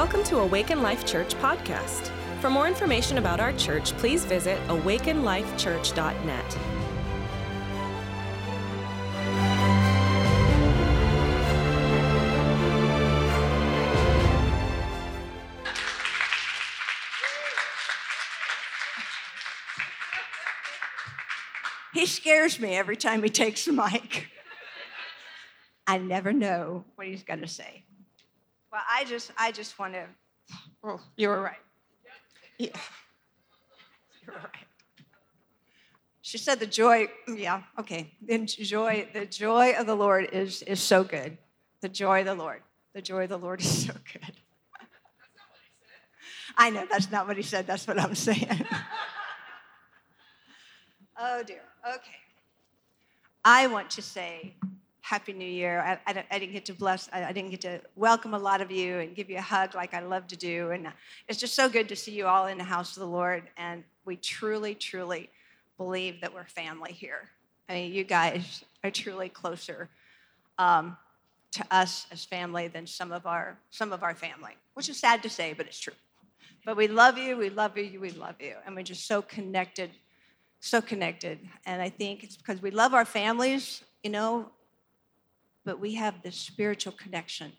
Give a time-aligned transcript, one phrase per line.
[0.00, 2.08] Welcome to Awaken Life Church podcast.
[2.40, 6.58] For more information about our church, please visit awakenlifechurch.net.
[21.92, 24.30] He scares me every time he takes the mic.
[25.86, 27.84] I never know what he's going to say.
[28.72, 30.06] Well, I just, I just want to.
[30.84, 31.58] Oh, you were right.
[32.58, 32.68] Yeah,
[34.26, 34.66] you were right.
[36.22, 37.08] She said the joy.
[37.26, 38.12] Yeah, okay.
[38.24, 41.38] The joy, the joy of the Lord is is so good.
[41.80, 42.62] The joy of the Lord.
[42.92, 44.36] The joy of the Lord is so good.
[46.56, 47.66] I know that's not what he said.
[47.66, 48.46] That's what I'm saying.
[51.18, 51.62] oh dear.
[51.88, 52.18] Okay.
[53.44, 54.54] I want to say
[55.10, 55.80] Happy New Year.
[55.80, 58.60] I, I, I didn't get to bless, I, I, didn't get to welcome a lot
[58.60, 60.70] of you and give you a hug like I love to do.
[60.70, 60.86] And
[61.26, 63.42] it's just so good to see you all in the house of the Lord.
[63.56, 65.28] And we truly, truly
[65.76, 67.28] believe that we're family here.
[67.68, 69.88] I mean, you guys are truly closer
[70.58, 70.96] um,
[71.54, 75.24] to us as family than some of our some of our family, which is sad
[75.24, 75.94] to say, but it's true.
[76.64, 79.90] But we love you, we love you, we love you, and we're just so connected,
[80.60, 81.40] so connected.
[81.66, 83.82] And I think it's because we love our families.
[84.04, 84.50] You know,
[85.64, 87.52] but we have the spiritual connection.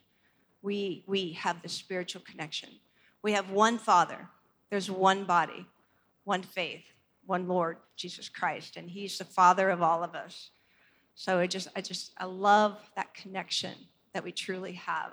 [0.62, 2.70] We, we have the spiritual connection.
[3.22, 4.28] We have one Father,
[4.70, 5.66] there's one body,
[6.24, 6.84] one faith,
[7.26, 10.50] one Lord, Jesus Christ, and He's the Father of all of us.
[11.14, 13.74] So I just, I just, I love that connection
[14.12, 15.12] that we truly have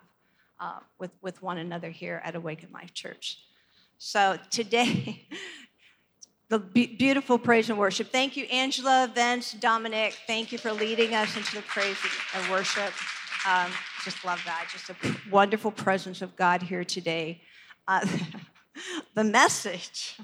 [0.60, 3.40] uh, with, with one another here at Awaken Life Church.
[3.98, 5.28] So today,
[6.50, 8.12] the beautiful praise and worship.
[8.12, 10.18] Thank you, Angela, Vince, Dominic.
[10.26, 11.98] Thank you for leading us into the praise
[12.34, 12.92] and worship.
[13.48, 13.72] Um,
[14.04, 14.68] just love that.
[14.72, 14.96] Just a
[15.32, 17.42] wonderful presence of God here today.
[17.88, 18.04] Uh,
[19.14, 20.18] the message,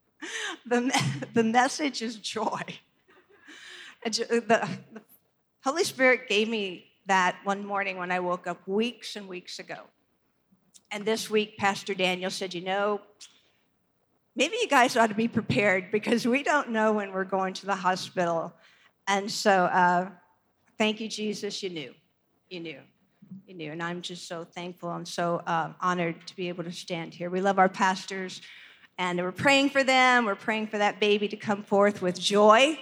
[0.66, 0.90] the,
[1.34, 2.62] the message is joy.
[4.04, 4.68] The, the
[5.62, 9.80] Holy Spirit gave me that one morning when I woke up weeks and weeks ago.
[10.90, 13.00] And this week, Pastor Daniel said, You know,
[14.36, 17.66] maybe you guys ought to be prepared because we don't know when we're going to
[17.66, 18.52] the hospital.
[19.06, 20.08] And so, uh,
[20.78, 21.62] thank you, Jesus.
[21.62, 21.94] You knew.
[22.48, 22.80] You knew.
[23.46, 23.72] You knew.
[23.72, 27.30] And I'm just so thankful and so uh, honored to be able to stand here.
[27.30, 28.40] We love our pastors,
[28.98, 30.24] and we're praying for them.
[30.24, 32.78] We're praying for that baby to come forth with joy,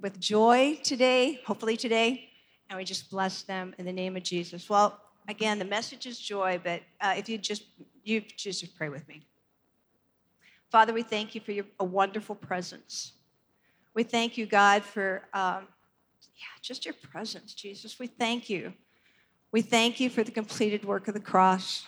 [0.00, 2.28] with joy today, hopefully today.
[2.68, 4.68] And we just bless them in the name of Jesus.
[4.68, 7.64] Well, again, the message is joy, but uh, if you just
[8.04, 9.22] you just pray with me.
[10.70, 13.12] Father, we thank you for your, a wonderful presence.
[13.92, 15.66] We thank you, God, for um,
[16.36, 17.98] yeah, just your presence, Jesus.
[17.98, 18.72] We thank you.
[19.50, 21.86] We thank you for the completed work of the cross.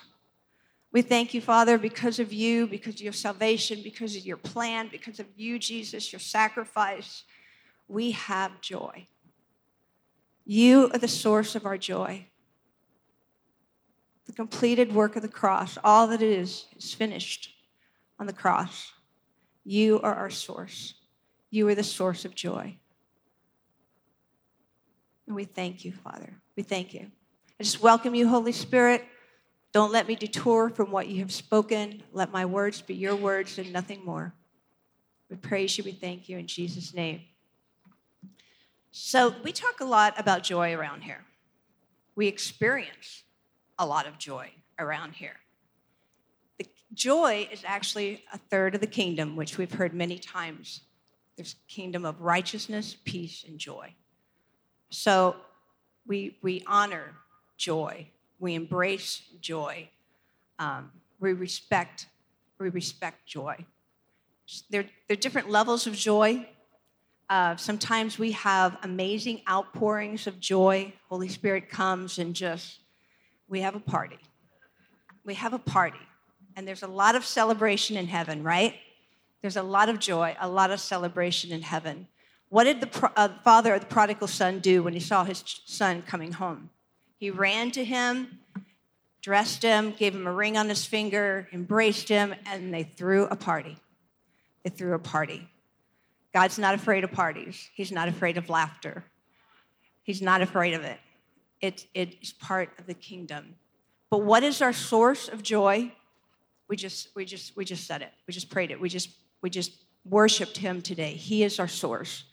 [0.91, 4.89] We thank you, Father, because of you, because of your salvation, because of your plan,
[4.91, 7.23] because of you, Jesus, your sacrifice.
[7.87, 9.07] We have joy.
[10.45, 12.27] You are the source of our joy.
[14.27, 17.53] The completed work of the cross, all that it is, is finished
[18.23, 18.93] on the cross.
[19.65, 20.95] You are our source.
[21.51, 22.77] You are the source of joy.
[25.27, 26.33] And we thank you, Father.
[26.57, 27.11] We thank you.
[27.59, 29.05] I just welcome you, Holy Spirit.
[29.73, 32.05] Don't let me detour from what you have spoken.
[32.13, 34.33] Let my words be your words and nothing more.
[35.29, 35.83] We praise you.
[35.83, 37.23] We thank you in Jesus' name.
[38.93, 41.25] So, we talk a lot about joy around here.
[42.15, 43.25] We experience
[43.81, 45.41] a lot of joy around here.
[46.95, 50.83] Joy is actually a third of the kingdom, which we've heard many times.
[51.37, 53.95] There's kingdom of righteousness, peace, and joy.
[54.91, 55.37] So
[56.07, 57.15] we, we honor
[57.57, 58.09] joy.
[58.39, 59.89] We embrace joy.
[60.59, 62.07] Um, we respect
[62.63, 63.57] we respect joy.
[64.71, 66.47] There, there are different levels of joy.
[67.29, 70.93] Uh, sometimes we have amazing outpourings of joy.
[71.09, 72.79] Holy Spirit comes and just
[73.49, 74.19] we have a party.
[75.25, 75.99] We have a party
[76.57, 78.75] and there's a lot of celebration in heaven, right?
[79.41, 82.07] There's a lot of joy, a lot of celebration in heaven.
[82.49, 85.43] What did the pro- uh, father of the prodigal son do when he saw his
[85.65, 86.71] son coming home?
[87.17, 88.41] He ran to him,
[89.21, 93.37] dressed him, gave him a ring on his finger, embraced him, and they threw a
[93.37, 93.79] party.
[94.65, 95.49] They threw a party.
[96.33, 99.05] God's not afraid of parties, He's not afraid of laughter.
[100.05, 100.99] He's not afraid of it.
[101.61, 103.55] It, it is part of the kingdom.
[104.11, 105.93] But what is our source of joy?
[106.69, 109.11] We just we just we just said it we just prayed it we just
[109.43, 109.73] we just
[110.05, 112.25] worshiped him today he is our source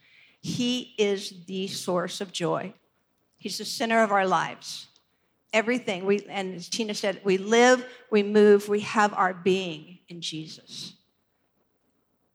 [0.42, 2.74] he is the source of joy
[3.38, 4.88] he's the center of our lives
[5.52, 6.06] Everything.
[6.06, 10.94] We, and as Tina said, we live, we move, we have our being in Jesus.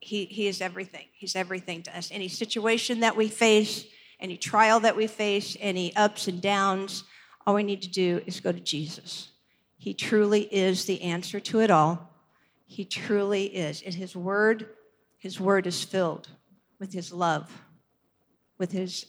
[0.01, 1.07] He, he is everything.
[1.13, 2.11] He's everything to us.
[2.13, 3.87] Any situation that we face,
[4.19, 7.05] any trial that we face, any ups and downs,
[7.47, 9.31] all we need to do is go to Jesus.
[9.85, 12.09] He truly is the answer to it all.
[12.65, 13.83] He truly is.
[13.83, 14.71] In His Word,
[15.19, 16.27] His Word is filled
[16.81, 17.51] with His love,
[18.57, 19.05] with His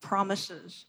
[0.00, 0.86] promises.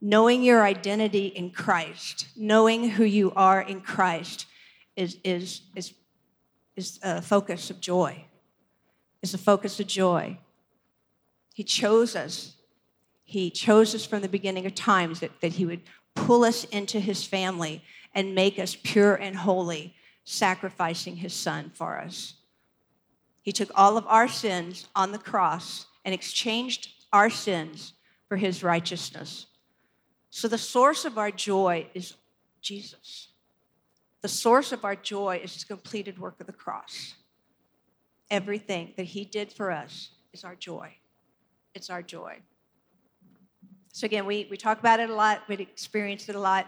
[0.00, 4.46] Knowing your identity in Christ, knowing who you are in Christ,
[4.96, 5.94] is, is, is,
[6.74, 8.24] is a focus of joy,
[9.22, 10.36] is a focus of joy.
[11.54, 12.56] He chose us.
[13.22, 15.82] He chose us from the beginning of times that, that He would
[16.16, 17.84] pull us into His family
[18.14, 22.34] and make us pure and holy, sacrificing His Son for us.
[23.42, 27.94] He took all of our sins on the cross and exchanged our sins
[28.28, 29.46] for his righteousness.
[30.30, 32.14] So the source of our joy is
[32.60, 33.28] Jesus.
[34.22, 37.14] The source of our joy is his completed work of the cross.
[38.30, 40.94] Everything that he did for us is our joy.
[41.74, 42.38] It's our joy.
[43.92, 46.66] So again, we, we talk about it a lot, we experience it a lot.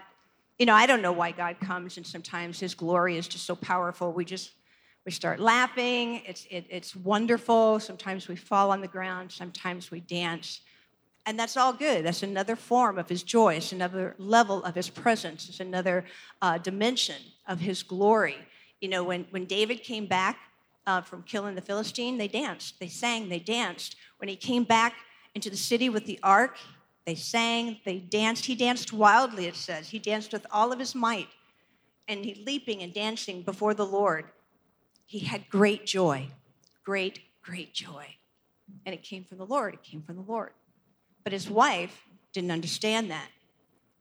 [0.59, 3.55] You know, I don't know why God comes, and sometimes his glory is just so
[3.55, 4.13] powerful.
[4.13, 4.51] We just
[5.05, 6.21] we start laughing.
[6.25, 7.79] It's, it, it's wonderful.
[7.79, 9.31] Sometimes we fall on the ground.
[9.31, 10.61] Sometimes we dance.
[11.25, 12.05] And that's all good.
[12.05, 13.55] That's another form of his joy.
[13.55, 15.49] It's another level of his presence.
[15.49, 16.05] It's another
[16.41, 18.37] uh, dimension of his glory.
[18.79, 20.37] You know, when, when David came back
[20.87, 23.97] uh, from killing the Philistine, they danced, they sang, they danced.
[24.17, 24.93] When he came back
[25.35, 26.57] into the city with the ark,
[27.05, 28.45] they sang, they danced.
[28.45, 29.89] He danced wildly, it says.
[29.89, 31.27] He danced with all of his might,
[32.07, 34.25] and he leaping and dancing before the Lord.
[35.05, 36.27] He had great joy,
[36.83, 38.15] great, great joy.
[38.85, 39.73] And it came from the Lord.
[39.73, 40.51] It came from the Lord.
[41.23, 43.27] But his wife didn't understand that.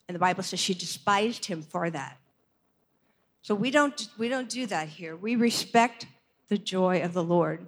[0.08, 2.18] And the Bible says she despised him for that.
[3.42, 5.16] So we don't, we don't do that here.
[5.16, 6.06] We respect
[6.48, 7.66] the joy of the Lord.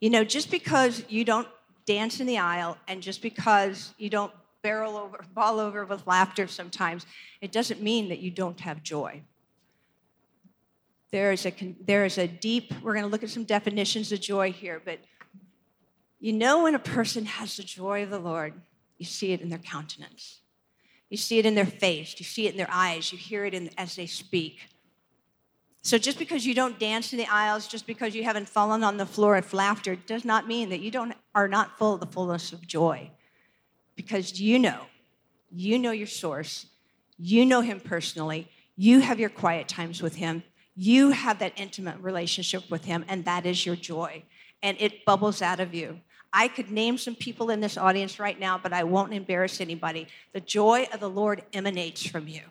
[0.00, 1.48] You know, just because you don't
[1.86, 4.32] dance in the aisle and just because you don't
[4.68, 7.06] barrel over, fall over with laughter sometimes,
[7.40, 9.22] it doesn't mean that you don't have joy.
[11.10, 11.52] There is a,
[11.86, 14.98] there is a deep, we're going to look at some definitions of joy here, but
[16.20, 18.52] you know when a person has the joy of the Lord,
[18.98, 20.40] you see it in their countenance.
[21.08, 22.14] You see it in their face.
[22.18, 23.10] You see it in their eyes.
[23.10, 24.68] You hear it in, as they speak.
[25.80, 28.98] So just because you don't dance in the aisles, just because you haven't fallen on
[28.98, 32.06] the floor of laughter, does not mean that you don't, are not full of the
[32.06, 33.10] fullness of joy.
[33.98, 34.82] Because you know,
[35.50, 36.66] you know your source,
[37.18, 40.44] you know him personally, you have your quiet times with him,
[40.76, 44.22] you have that intimate relationship with him, and that is your joy.
[44.62, 45.98] And it bubbles out of you.
[46.32, 50.06] I could name some people in this audience right now, but I won't embarrass anybody.
[50.32, 52.42] The joy of the Lord emanates from you.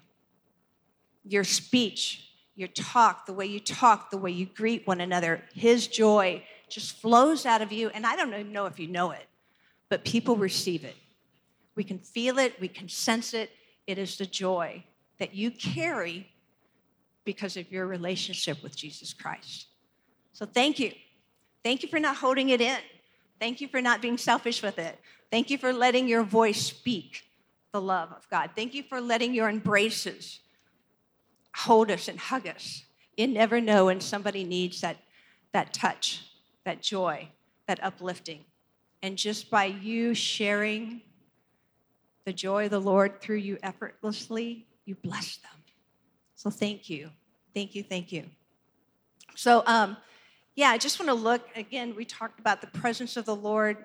[1.23, 5.87] Your speech, your talk, the way you talk, the way you greet one another, His
[5.87, 7.87] joy just flows out of you.
[7.87, 9.25] And I don't even know if you know it,
[9.87, 10.97] but people receive it.
[11.77, 13.51] We can feel it, we can sense it.
[13.85, 14.83] It is the joy
[15.19, 16.27] that you carry
[17.23, 19.67] because of your relationship with Jesus Christ.
[20.33, 20.91] So thank you.
[21.63, 22.79] Thank you for not holding it in.
[23.39, 24.99] Thank you for not being selfish with it.
[25.31, 27.23] Thank you for letting your voice speak
[27.71, 28.51] the love of God.
[28.55, 30.39] Thank you for letting your embraces
[31.55, 32.83] hold us and hug us.
[33.15, 34.97] You never know when somebody needs that,
[35.53, 36.23] that touch,
[36.65, 37.29] that joy,
[37.67, 38.45] that uplifting.
[39.01, 41.01] And just by you sharing
[42.27, 45.63] the joy of the Lord through you effortlessly, you bless them.
[46.35, 47.09] So thank you.
[47.53, 47.83] Thank you.
[47.83, 48.25] Thank you.
[49.33, 49.95] So, um,
[50.53, 51.95] yeah, I just want to look again.
[51.95, 53.77] We talked about the presence of the Lord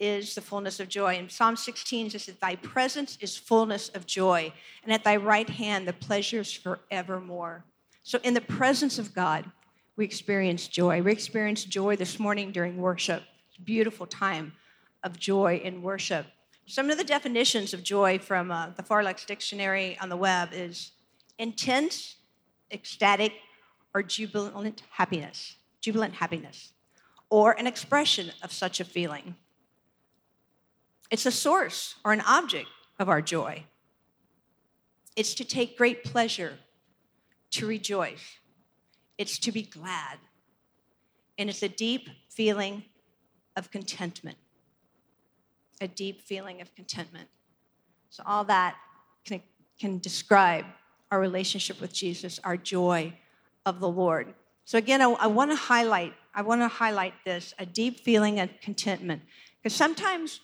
[0.00, 1.14] is the fullness of joy.
[1.14, 4.52] In Psalm 16, it says, Thy presence is fullness of joy,
[4.82, 7.64] and at thy right hand the pleasures forevermore.
[8.02, 9.48] So, in the presence of God,
[9.94, 11.02] we experience joy.
[11.02, 13.22] We experienced joy this morning during worship.
[13.62, 14.54] Beautiful time
[15.04, 16.26] of joy in worship.
[16.66, 20.92] Some of the definitions of joy from uh, the Farlex Dictionary on the web is
[21.38, 22.16] intense,
[22.70, 23.32] ecstatic,
[23.94, 25.56] or jubilant happiness
[25.86, 26.72] jubilant happiness,
[27.30, 29.36] or an expression of such a feeling.
[31.12, 32.66] It's a source or an object
[32.98, 33.62] of our joy.
[35.14, 36.58] It's to take great pleasure,
[37.52, 38.38] to rejoice.
[39.16, 40.18] It's to be glad.
[41.38, 42.82] And it's a deep feeling
[43.54, 44.38] of contentment.
[45.80, 47.28] A deep feeling of contentment.
[48.10, 48.76] So, all that
[49.24, 49.42] can,
[49.78, 50.64] can describe
[51.10, 53.12] our relationship with Jesus, our joy
[53.64, 54.34] of the Lord.
[54.64, 58.40] So again, I, I want to highlight, I want to highlight this, a deep feeling
[58.40, 59.22] of contentment.
[59.62, 60.40] Because sometimes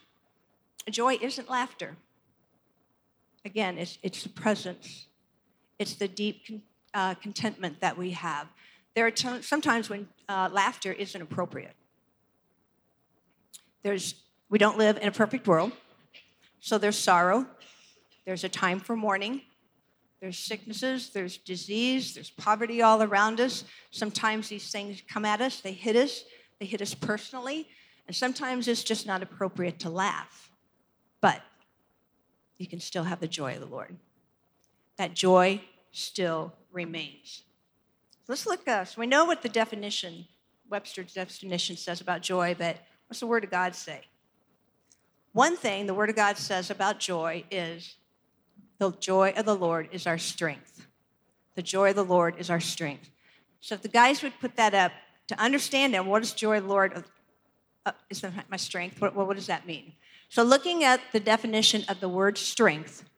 [0.88, 1.96] joy isn't laughter.
[3.44, 5.06] Again, it's, it's the presence
[5.82, 6.62] it's the deep con-
[6.94, 8.46] uh, contentment that we have.
[8.94, 11.74] There are t- sometimes when uh, laughter isn't appropriate.
[13.82, 14.14] There's,
[14.52, 15.72] we don't live in a perfect world,
[16.60, 17.46] so there's sorrow,
[18.26, 19.40] there's a time for mourning,
[20.20, 23.64] there's sicknesses, there's disease, there's poverty all around us.
[23.90, 26.24] Sometimes these things come at us, they hit us,
[26.60, 27.66] they hit us personally,
[28.06, 30.50] and sometimes it's just not appropriate to laugh.
[31.22, 31.40] But
[32.58, 33.96] you can still have the joy of the Lord.
[34.98, 37.44] That joy still remains.
[38.28, 38.98] Let's look at us.
[38.98, 40.26] We know what the definition,
[40.68, 44.02] Webster's definition says about joy, but what's the Word of God say?
[45.32, 47.96] One thing the Word of God says about joy is
[48.78, 50.86] the joy of the Lord is our strength.
[51.54, 53.10] The joy of the Lord is our strength.
[53.60, 54.92] So if the guys would put that up
[55.28, 57.04] to understand them, what is joy Lord
[57.86, 59.00] uh, is my strength?
[59.00, 59.92] What, what does that mean?
[60.28, 63.08] So looking at the definition of the word strength,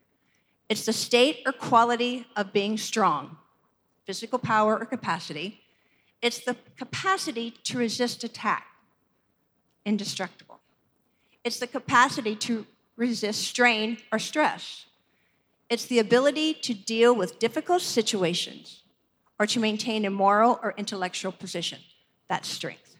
[0.68, 3.36] it's the state or quality of being strong,
[4.04, 5.60] physical power or capacity.
[6.22, 8.66] It's the capacity to resist attack,
[9.84, 10.53] indestructible.
[11.44, 14.86] It's the capacity to resist strain or stress.
[15.68, 18.82] It's the ability to deal with difficult situations
[19.38, 21.78] or to maintain a moral or intellectual position.
[22.28, 22.96] That's strength.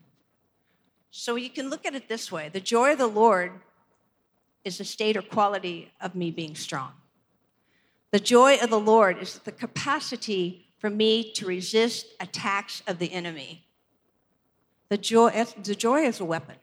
[1.11, 3.53] So you can look at it this way the joy of the Lord
[4.65, 6.93] is the state or quality of me being strong.
[8.11, 13.13] The joy of the Lord is the capacity for me to resist attacks of the
[13.13, 13.65] enemy.
[14.89, 16.57] The joy, the joy is a weapon.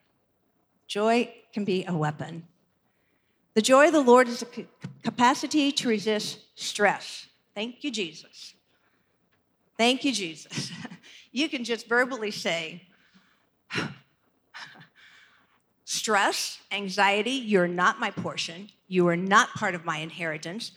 [0.87, 2.47] Joy can be a weapon.
[3.53, 4.65] The joy of the Lord is the
[5.03, 7.27] capacity to resist stress.
[7.53, 8.53] Thank you, Jesus.
[9.77, 10.71] Thank you, Jesus.
[11.31, 12.83] you can just verbally say,
[15.83, 18.69] stress, anxiety, you're not my portion.
[18.87, 20.71] You are not part of my inheritance.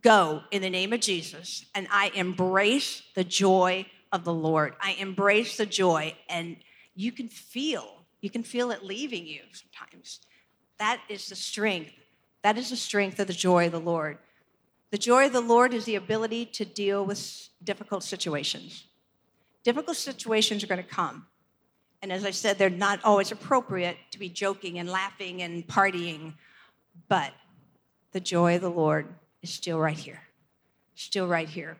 [0.00, 1.66] Go in the name of Jesus.
[1.74, 4.74] And I embrace the joy of the Lord.
[4.80, 6.56] I embrace the joy, and
[6.94, 10.20] you can feel, you can feel it leaving you sometimes.
[10.78, 11.92] That is the strength.
[12.42, 14.16] That is the strength of the joy of the Lord.
[14.90, 18.84] The joy of the Lord is the ability to deal with difficult situations.
[19.64, 21.26] Difficult situations are going to come.
[22.00, 26.34] And as I said, they're not always appropriate to be joking and laughing and partying,
[27.08, 27.32] but
[28.12, 29.06] the joy of the Lord
[29.40, 30.20] is still right here,
[30.94, 31.76] still right here.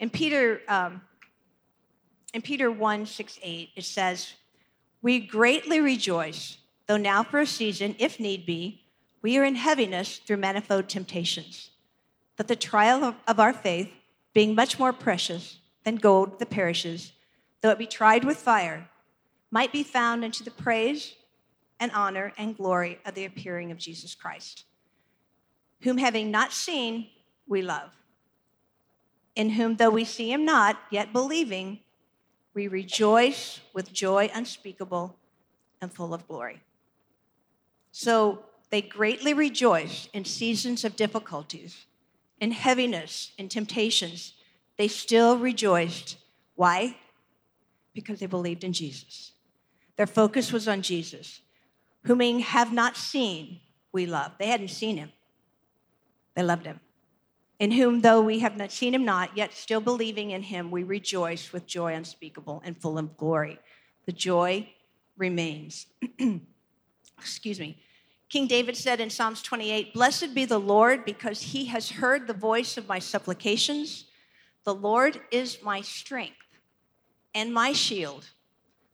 [0.00, 1.00] In Peter, um,
[2.34, 4.32] in Peter 1 6 8, it says,
[5.02, 8.84] We greatly rejoice, though now for a season, if need be,
[9.22, 11.70] we are in heaviness through manifold temptations,
[12.36, 13.90] that the trial of, our faith,
[14.32, 17.12] being much more precious than gold that perishes,
[17.60, 18.88] though it be tried with fire,
[19.50, 21.14] might be found unto the praise
[21.78, 24.64] and honor and glory of the appearing of Jesus Christ,
[25.80, 27.08] whom having not seen,
[27.48, 27.90] we love,
[29.34, 31.80] in whom, though we see him not, yet believing,
[32.54, 35.16] we rejoice with joy unspeakable
[35.80, 36.62] and full of glory.
[37.92, 41.86] So they greatly rejoiced in seasons of difficulties,
[42.40, 44.34] in heaviness, in temptations.
[44.76, 46.16] They still rejoiced.
[46.54, 46.96] Why?
[47.94, 49.32] Because they believed in Jesus.
[49.96, 51.40] Their focus was on Jesus,
[52.04, 53.60] whom we have not seen,
[53.92, 54.32] we love.
[54.38, 55.12] They hadn't seen him,
[56.34, 56.80] they loved him.
[57.60, 60.82] In whom, though we have not seen him not, yet still believing in him, we
[60.82, 63.60] rejoice with joy unspeakable and full of glory.
[64.06, 64.70] The joy
[65.18, 65.86] remains.
[67.18, 67.78] Excuse me.
[68.30, 72.32] King David said in Psalms 28 Blessed be the Lord, because he has heard the
[72.32, 74.06] voice of my supplications.
[74.64, 76.36] The Lord is my strength
[77.34, 78.30] and my shield.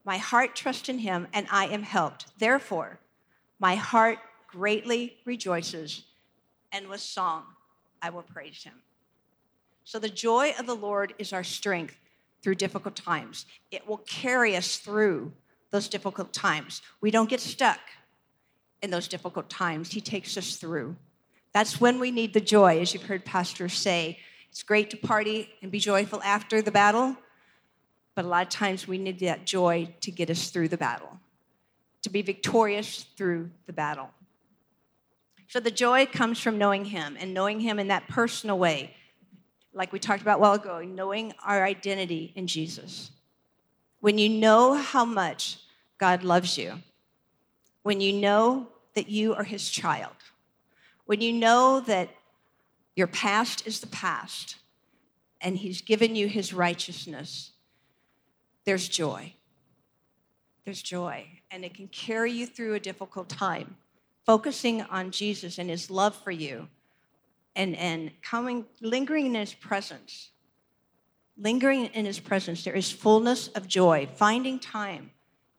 [0.05, 2.27] My heart trusts in him, and I am helped.
[2.39, 2.99] Therefore,
[3.61, 4.19] my heart
[4.49, 6.03] greatly rejoices,
[6.73, 7.45] and with song
[8.07, 8.75] I will praise him.
[9.83, 11.97] So, the joy of the Lord is our strength
[12.41, 13.47] through difficult times.
[13.73, 15.33] It will carry us through
[15.73, 16.83] those difficult times.
[17.01, 17.81] We don't get stuck
[18.81, 19.91] in those difficult times.
[19.91, 20.95] He takes us through.
[21.53, 24.21] That's when we need the joy, as you've heard pastors say.
[24.51, 27.17] It's great to party and be joyful after the battle,
[28.15, 31.19] but a lot of times we need that joy to get us through the battle,
[32.03, 34.11] to be victorious through the battle.
[35.49, 38.95] So the joy comes from knowing Him and knowing Him in that personal way,
[39.73, 43.11] like we talked about a while ago, knowing our identity in Jesus.
[44.01, 45.59] When you know how much
[45.99, 46.81] God loves you,
[47.83, 50.15] when you know that you are his child,
[51.05, 52.11] when you know that
[52.97, 54.57] your past is the past
[55.41, 57.53] and he's given you his righteousness,
[58.65, 59.33] there's joy.
[60.65, 63.77] There's joy, and it can carry you through a difficult time.
[64.27, 66.69] Focusing on Jesus and his love for you
[67.55, 70.31] and, and coming, lingering in his presence.
[71.39, 75.11] Lingering in his presence, there is fullness of joy, finding time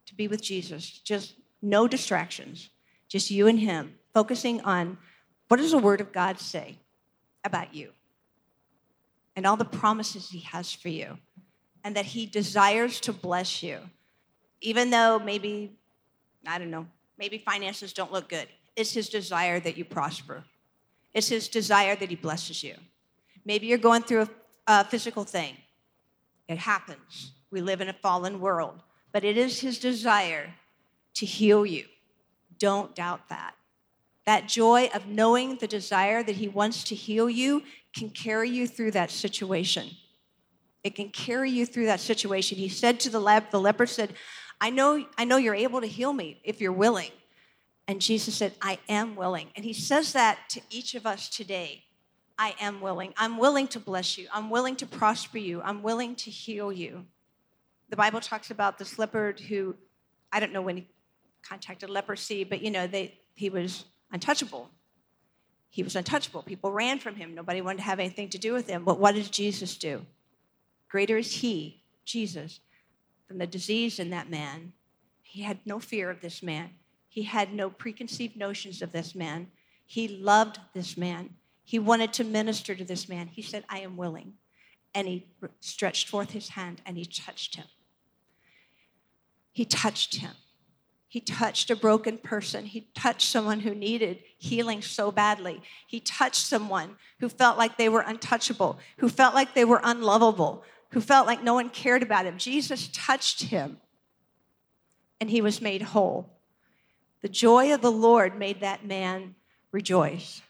[0.05, 2.69] to be with Jesus, just no distractions,
[3.07, 4.97] just you and him, focusing on
[5.47, 6.77] what does the word of God say
[7.43, 7.91] about you
[9.35, 11.17] and all the promises he has for you,
[11.83, 13.77] and that he desires to bless you,
[14.61, 15.71] even though maybe,
[16.45, 16.87] I don't know,
[17.19, 18.47] maybe finances don't look good.
[18.77, 20.45] It's his desire that you prosper.
[21.13, 22.75] It's his desire that he blesses you.
[23.43, 24.29] Maybe you're going through a,
[24.67, 25.57] a physical thing.
[26.47, 27.31] It happens.
[27.49, 30.53] We live in a fallen world, but it is his desire
[31.15, 31.85] to heal you.
[32.59, 33.55] Don't doubt that.
[34.25, 37.63] That joy of knowing the desire that he wants to heal you
[37.95, 39.89] can carry you through that situation.
[40.83, 42.57] It can carry you through that situation.
[42.59, 44.13] He said to the, lep- the leper, said,
[44.61, 47.11] I know, I know you're able to heal me if you're willing.
[47.87, 49.47] And Jesus said, I am willing.
[49.55, 51.83] And he says that to each of us today.
[52.37, 53.13] I am willing.
[53.17, 54.27] I'm willing to bless you.
[54.31, 55.61] I'm willing to prosper you.
[55.61, 57.05] I'm willing to heal you.
[57.89, 59.75] The Bible talks about this leopard who,
[60.31, 60.87] I don't know when he
[61.41, 64.69] contacted leprosy, but you know, they, he was untouchable.
[65.69, 66.43] He was untouchable.
[66.43, 67.33] People ran from him.
[67.33, 68.83] Nobody wanted to have anything to do with him.
[68.83, 70.05] But what did Jesus do?
[70.89, 72.59] Greater is he, Jesus,
[73.27, 74.73] than the disease in that man.
[75.23, 76.71] He had no fear of this man.
[77.17, 79.47] He had no preconceived notions of this man.
[79.87, 81.31] He loved this man.
[81.63, 83.25] He wanted to minister to this man.
[83.25, 84.33] He said, I am willing.
[84.93, 85.25] And he
[85.59, 87.65] stretched forth his hand and he touched him.
[89.51, 90.33] He touched him.
[91.07, 92.67] He touched a broken person.
[92.67, 95.63] He touched someone who needed healing so badly.
[95.87, 100.63] He touched someone who felt like they were untouchable, who felt like they were unlovable,
[100.91, 102.37] who felt like no one cared about him.
[102.37, 103.77] Jesus touched him
[105.19, 106.36] and he was made whole.
[107.21, 109.35] The joy of the Lord made that man
[109.71, 110.41] rejoice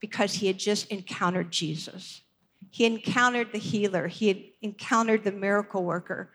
[0.00, 2.22] because he had just encountered Jesus.
[2.70, 6.30] He encountered the healer, he had encountered the miracle worker.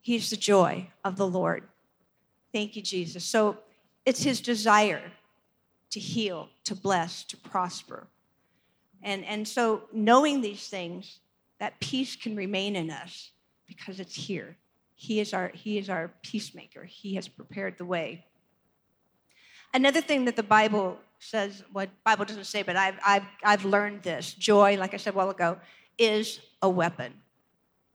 [0.00, 1.64] He's the joy of the Lord.
[2.52, 3.24] Thank you, Jesus.
[3.24, 3.58] So
[4.04, 5.02] it's his desire
[5.90, 8.06] to heal, to bless, to prosper.
[9.02, 11.18] And, and so knowing these things,
[11.58, 13.30] that peace can remain in us
[13.66, 14.56] because it's here.
[14.96, 16.84] He is our, he is our peacemaker.
[16.84, 18.24] He has prepared the way.
[19.74, 24.02] Another thing that the Bible says, what Bible doesn't say, but I've, I've, I've learned
[24.02, 25.58] this joy, like I said a while ago,
[25.98, 27.12] is a weapon.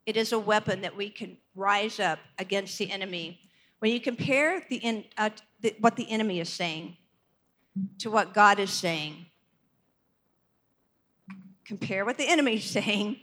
[0.06, 3.40] It is a weapon that we can rise up against the enemy.
[3.80, 6.98] When you compare the, in, uh, the, what the enemy is saying
[8.00, 9.26] to what God is saying,
[11.66, 13.18] compare what the enemy is saying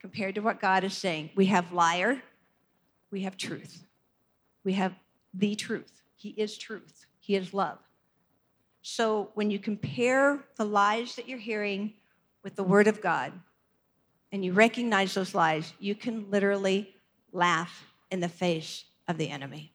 [0.00, 1.30] compared to what God is saying.
[1.36, 2.22] We have liar,
[3.14, 3.86] we have truth.
[4.64, 4.92] We have
[5.34, 6.02] the truth.
[6.16, 7.78] He is truth, He is love.
[8.82, 11.92] So when you compare the lies that you're hearing
[12.42, 13.32] with the Word of God,
[14.32, 16.92] and you recognize those lies, you can literally
[17.30, 19.72] laugh in the face of the enemy.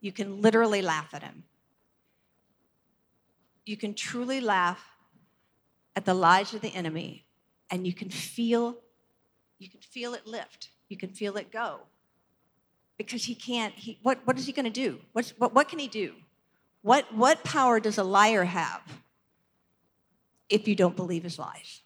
[0.00, 1.44] You can literally laugh at him.
[3.66, 4.82] You can truly laugh
[5.94, 7.26] at the lies of the enemy,
[7.70, 8.78] and you can feel,
[9.58, 10.70] you can feel it lift.
[10.88, 11.80] You can feel it go
[12.98, 14.98] because he can't he, what, what is he going to do?
[15.12, 16.12] What's, what, what can he do?
[16.82, 18.82] What, what power does a liar have
[20.50, 21.80] if you don't believe his lies?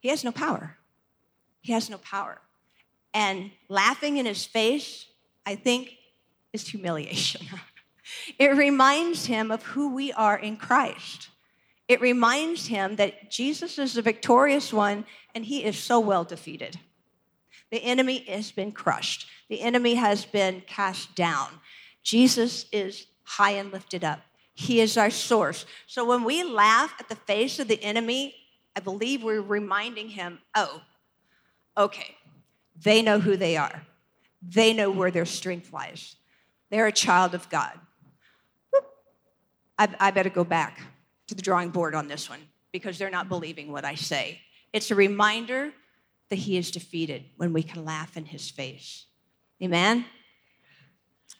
[0.00, 0.76] He has no power.
[1.60, 2.40] He has no power.
[3.14, 5.06] And laughing in his face
[5.44, 5.94] i think
[6.52, 7.46] is humiliation.
[8.38, 11.30] It reminds him of who we are in christ.
[11.88, 16.78] It reminds him that jesus is the victorious one and he is so well defeated.
[17.70, 21.46] The enemy has been crushed, the enemy has been cast down.
[22.02, 24.20] Jesus is high and lifted up.
[24.54, 25.66] He is our source.
[25.86, 28.34] So when we laugh at the face of the enemy,
[28.74, 30.80] I believe we're reminding him, oh,
[31.76, 32.16] okay,
[32.82, 33.82] they know who they are.
[34.40, 36.16] They know where their strength lies.
[36.70, 37.78] They're a child of God.
[39.78, 40.80] I, I better go back
[41.26, 42.40] to the drawing board on this one
[42.72, 44.40] because they're not believing what I say.
[44.72, 45.72] It's a reminder
[46.30, 49.04] that he is defeated when we can laugh in his face.
[49.62, 50.04] Amen?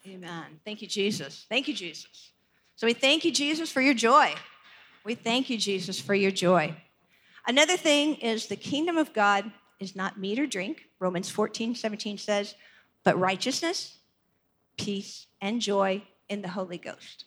[0.07, 0.61] Amen.
[0.65, 1.47] Thank you, Jesus.
[1.49, 2.31] Thank you, Jesus.
[2.77, 4.35] So we thank you, Jesus, for your joy.
[5.05, 6.75] We thank you, Jesus, for your joy.
[7.47, 10.89] Another thing is the kingdom of God is not meat or drink.
[11.01, 12.55] Romans 14, 17 says,
[13.05, 13.99] but righteousness,
[14.77, 17.25] peace, and joy in the Holy Ghost.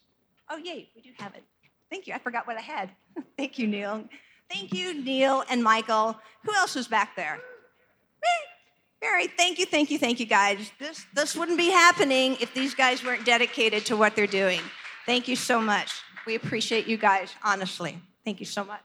[0.49, 1.43] Oh, yay, we do have it.
[1.89, 2.13] Thank you.
[2.13, 2.91] I forgot what I had.
[3.38, 4.05] Thank you, Neil.
[4.49, 6.17] Thank you, Neil and Michael.
[6.43, 7.39] Who else was back there?
[9.56, 10.72] Thank you, thank you, thank you, guys.
[10.80, 14.60] This, this wouldn't be happening if these guys weren't dedicated to what they're doing.
[15.06, 15.91] Thank you so much.
[16.26, 18.00] We appreciate you guys, honestly.
[18.26, 18.82] Thank you so much.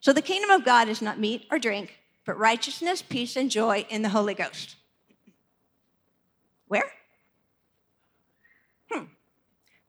[0.00, 3.84] So the kingdom of God is not meat or drink, but righteousness, peace, and joy
[3.90, 4.76] in the Holy Ghost.
[6.68, 6.90] Where?
[8.90, 9.04] Hmm.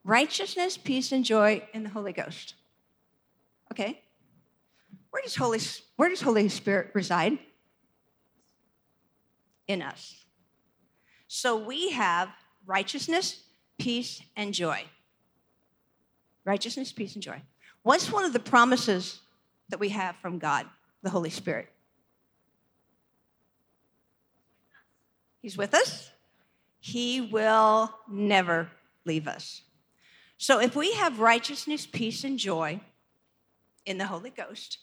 [0.04, 2.56] Righteousness, peace, and joy in the Holy Ghost.
[3.72, 4.02] Okay.
[5.12, 5.60] Where does Holy,
[5.96, 7.38] where does Holy Spirit reside?
[9.70, 10.26] In us.
[11.28, 12.30] So we have
[12.66, 13.44] righteousness,
[13.78, 14.84] peace, and joy.
[16.44, 17.42] Righteousness, peace, and joy.
[17.84, 19.20] What's one of the promises
[19.70, 20.66] that we have from God,
[21.04, 21.70] the Holy Spirit?
[25.42, 26.10] He's with us.
[26.80, 28.70] He will never
[29.06, 29.62] leave us.
[30.40, 32.82] So if we have righteousness, peace, and joy
[33.86, 34.80] in the Holy Ghost,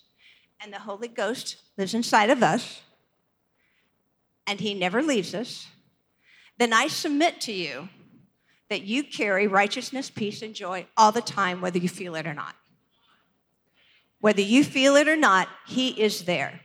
[0.61, 2.83] and the Holy Ghost lives inside of us,
[4.47, 5.67] and He never leaves us,
[6.59, 7.89] then I submit to you
[8.69, 12.35] that you carry righteousness, peace, and joy all the time, whether you feel it or
[12.35, 12.55] not.
[14.21, 16.61] Whether you feel it or not, He is there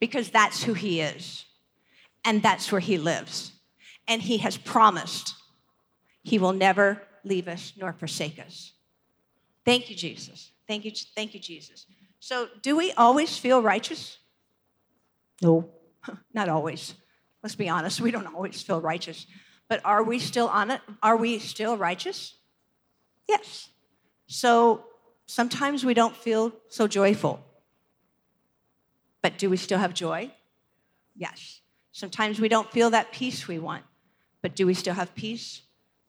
[0.00, 1.44] because that's who He is
[2.24, 3.52] and that's where He lives.
[4.08, 5.34] And He has promised
[6.22, 8.72] He will never leave us nor forsake us.
[9.64, 10.50] Thank you, Jesus.
[10.66, 11.86] Thank you, thank you, Jesus.
[12.20, 14.18] So, do we always feel righteous?
[15.42, 15.68] No,
[16.34, 16.94] not always.
[17.42, 19.26] Let's be honest, we don't always feel righteous.
[19.68, 20.80] But are we still on it?
[21.02, 22.34] Are we still righteous?
[23.28, 23.68] Yes.
[24.26, 24.84] So
[25.26, 27.44] sometimes we don't feel so joyful.
[29.22, 30.30] But do we still have joy?
[31.16, 31.60] Yes.
[31.92, 33.84] Sometimes we don't feel that peace we want.
[34.42, 35.62] But do we still have peace?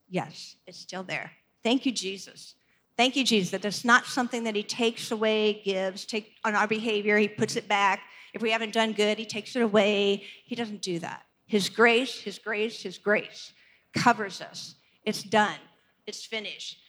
[0.10, 1.32] Yes, it's still there.
[1.64, 2.56] Thank you, Jesus.
[2.98, 6.68] Thank you, Jesus, that it's not something that He takes away, gives, take on our
[6.68, 8.02] behavior, He puts it back.
[8.36, 10.24] If we haven't done good, He takes it away.
[10.44, 11.24] He doesn't do that.
[11.48, 13.54] His grace, His grace, His grace
[13.94, 14.76] covers us.
[15.06, 15.58] It's done.
[16.06, 16.80] It's finished.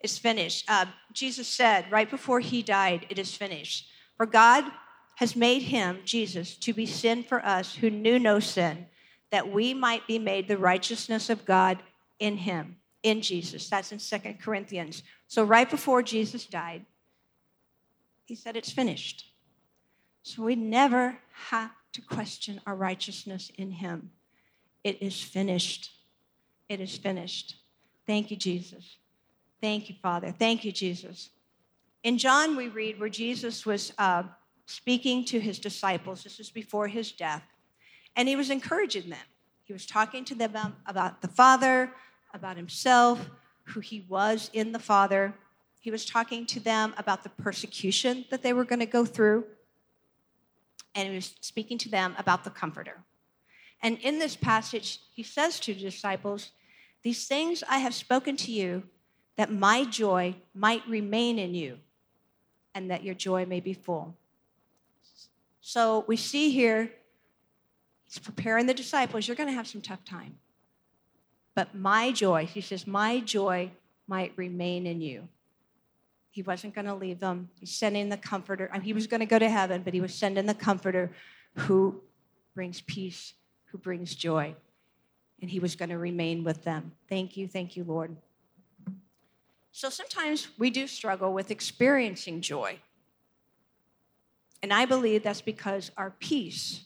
[0.00, 0.66] It's finished.
[0.68, 0.84] Uh,
[1.14, 3.88] Jesus said right before He died, It is finished.
[4.18, 4.64] For God
[5.16, 8.86] has made Him, Jesus, to be sin for us who knew no sin,
[9.30, 11.82] that we might be made the righteousness of God
[12.18, 13.70] in Him, in Jesus.
[13.70, 15.02] That's in Second Corinthians.
[15.28, 16.84] So right before Jesus died,
[18.26, 19.29] He said, It's finished.
[20.22, 24.10] So we never have to question our righteousness in Him.
[24.84, 25.90] It is finished.
[26.68, 27.56] It is finished.
[28.06, 28.96] Thank you, Jesus.
[29.60, 30.32] Thank you, Father.
[30.32, 31.30] Thank you, Jesus.
[32.02, 34.22] In John, we read where Jesus was uh,
[34.66, 36.22] speaking to his disciples.
[36.22, 37.42] This was before his death.
[38.16, 39.18] And he was encouraging them.
[39.64, 41.92] He was talking to them about the Father,
[42.32, 43.28] about himself,
[43.64, 45.34] who he was in the Father.
[45.80, 49.44] He was talking to them about the persecution that they were going to go through
[50.94, 53.02] and he was speaking to them about the Comforter.
[53.82, 56.50] And in this passage, he says to the disciples,
[57.02, 58.82] These things I have spoken to you,
[59.36, 61.78] that my joy might remain in you,
[62.74, 64.14] and that your joy may be full.
[65.60, 66.90] So we see here,
[68.06, 69.26] he's preparing the disciples.
[69.26, 70.36] You're going to have some tough time.
[71.54, 73.70] But my joy, he says, my joy
[74.06, 75.28] might remain in you.
[76.30, 77.50] He wasn't going to leave them.
[77.58, 78.70] He's sending the comforter.
[78.82, 81.10] He was going to go to heaven, but he was sending the comforter
[81.54, 82.00] who
[82.54, 83.34] brings peace,
[83.66, 84.54] who brings joy.
[85.42, 86.92] And he was going to remain with them.
[87.08, 88.16] Thank you, thank you, Lord.
[89.72, 92.78] So sometimes we do struggle with experiencing joy.
[94.62, 96.84] And I believe that's because our peace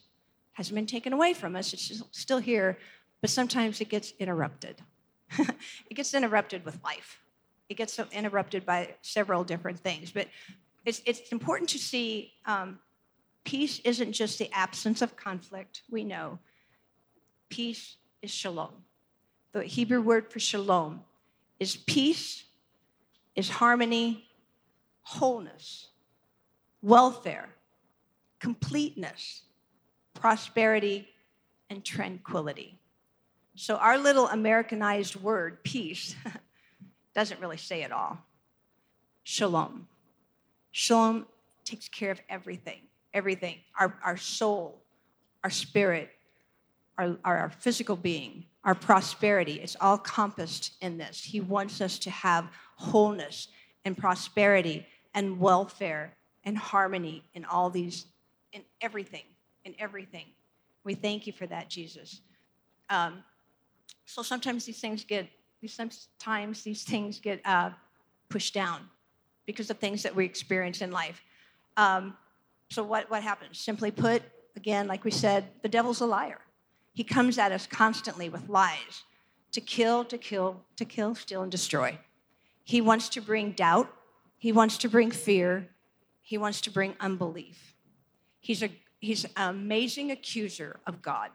[0.53, 1.73] hasn't been taken away from us.
[1.73, 2.79] It's still here,
[3.21, 4.81] but sometimes it gets interrupted.
[5.39, 7.21] it gets interrupted with life
[7.75, 10.13] it gets interrupted by several different things.
[10.13, 10.29] But
[10.85, 12.79] it's, it's important to see um,
[13.43, 16.39] peace isn't just the absence of conflict, we know.
[17.49, 18.71] Peace is shalom.
[19.51, 21.01] The Hebrew word for shalom
[21.59, 22.45] is peace,
[23.35, 24.29] is harmony,
[25.03, 25.89] wholeness,
[26.81, 27.49] welfare,
[28.39, 29.43] completeness,
[30.15, 31.09] prosperity,
[31.71, 32.79] and tranquility.
[33.57, 36.15] So, our little Americanized word, peace,
[37.15, 38.19] doesn't really say it all.
[39.23, 39.89] Shalom.
[40.71, 41.27] Shalom
[41.65, 42.81] takes care of everything,
[43.13, 43.59] everything.
[43.79, 44.83] Our, our soul,
[45.43, 46.11] our spirit,
[46.99, 51.23] our, our physical being, our prosperity, it's all compassed in this.
[51.23, 53.49] He wants us to have wholeness
[53.85, 58.07] and prosperity and welfare and harmony in all these,
[58.53, 59.25] in everything,
[59.65, 60.27] in everything.
[60.83, 62.21] We thank you for that, Jesus.
[62.91, 63.25] Um,
[64.05, 65.29] so sometimes these things get
[65.69, 67.71] sometimes these things get uh,
[68.29, 68.89] pushed down
[69.47, 71.23] because of things that we experience in life.
[71.77, 72.17] Um,
[72.71, 73.59] so what, what happens?
[73.59, 74.23] Simply put,
[74.57, 76.41] again, like we said, the devil's a liar.
[76.93, 79.05] He comes at us constantly with lies
[79.53, 81.99] to kill, to kill, to kill, steal, and destroy.
[82.65, 83.93] He wants to bring doubt.
[84.39, 85.69] He wants to bring fear
[86.25, 87.75] he wants to bring unbelief.
[88.41, 91.31] He's, a, he's an amazing accuser of God.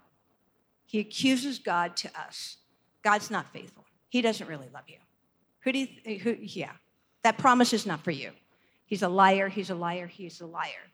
[0.88, 2.58] He accuses God to us.
[3.04, 3.86] God's not faithful.
[4.10, 4.98] He doesn't really love you.
[5.62, 6.72] Who do you, who, yeah,
[7.24, 8.32] that promise is not for you.
[8.86, 10.90] He's a liar, he's a liar, he's a liar.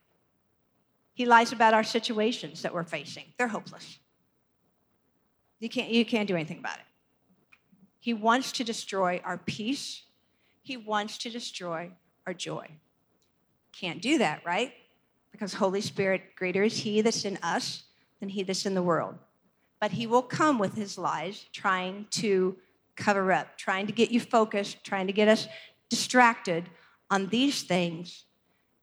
[1.14, 3.24] He lies about our situations that we're facing.
[3.38, 4.00] They're hopeless.
[5.60, 6.84] You can't, you can't do anything about it.
[8.00, 10.04] He wants to destroy our peace.
[10.62, 11.92] He wants to destroy
[12.28, 12.68] our joy.
[13.72, 14.74] Can't do that, right?
[15.32, 17.84] Because Holy Spirit, greater is He that's in us
[18.20, 19.16] than He that's in the world.
[19.80, 22.58] But He will come with His lies, trying to
[22.96, 25.48] cover up, trying to get you focused, trying to get us
[25.90, 26.70] distracted
[27.10, 28.26] on these things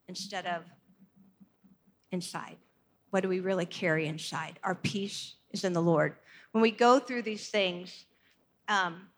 [0.09, 0.63] instead of
[2.11, 2.57] inside.
[3.11, 4.59] What do we really carry inside?
[4.63, 6.15] Our peace is in the Lord.
[6.53, 8.05] When we go through these things,
[8.69, 9.09] um,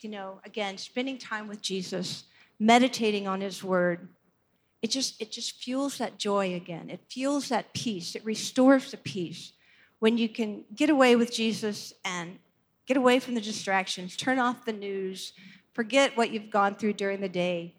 [0.00, 2.24] you know, again, spending time with Jesus,
[2.58, 4.08] meditating on His Word,
[4.82, 6.90] it just it just fuels that joy again.
[6.90, 8.14] It fuels that peace.
[8.14, 9.52] It restores the peace
[9.98, 12.38] when you can get away with Jesus and
[12.86, 15.32] get away from the distractions, turn off the news,
[15.72, 17.74] forget what you've gone through during the day,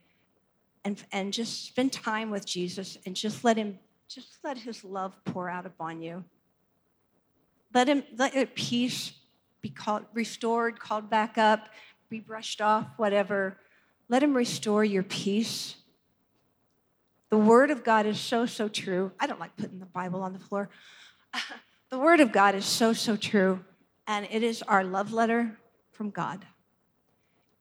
[0.84, 5.16] and, and just spend time with Jesus and just let him just let his love
[5.26, 6.24] pour out upon you.
[7.74, 9.14] Let him let your peace
[9.62, 11.70] be called restored, called back up,
[12.10, 13.58] be brushed off, whatever.
[14.08, 15.76] Let him restore your peace.
[17.32, 19.12] The word of God is so, so true.
[19.20, 20.70] I don't like putting the Bible on the floor.
[21.90, 23.60] the word of God is so, so true.
[24.08, 25.58] And it is our love letter
[25.92, 26.46] from God.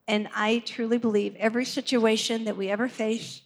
[0.06, 3.42] And I truly believe every situation that we ever face,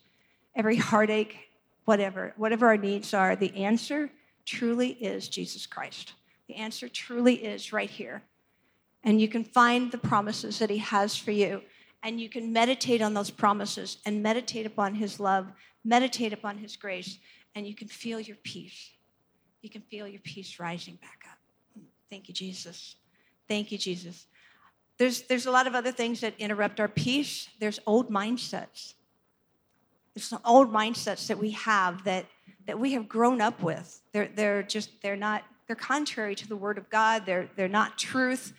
[0.57, 1.37] every heartache,
[1.85, 4.11] whatever, whatever our needs are, the answer
[4.45, 6.15] truly is Jesus Christ.
[6.49, 8.23] The answer truly is right here.
[9.05, 11.63] And you can find the promises that He has for you.
[12.03, 15.53] And you can meditate on those promises and meditate upon His love,
[15.85, 17.19] meditate upon His grace,
[17.55, 18.91] and you can feel your peace.
[19.63, 21.38] You can feel your peace rising back up.
[22.11, 22.97] Thank you, Jesus.
[23.49, 24.27] Thank you, Jesus.
[24.99, 27.49] There's, there's a lot of other things that interrupt our peace.
[27.61, 28.95] There's old mindsets.
[30.15, 32.27] There's some old mindsets that we have that,
[32.67, 34.01] that we have grown up with.
[34.13, 37.25] They're, they're just, they're not, they're contrary to the word of God.
[37.27, 38.53] They're, they're not truth.